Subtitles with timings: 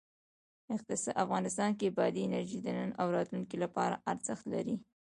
[1.25, 4.75] افغانستان کې بادي انرژي د نن او راتلونکي لپاره ارزښت لري.